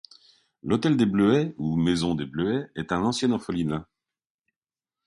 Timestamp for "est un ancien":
2.75-3.29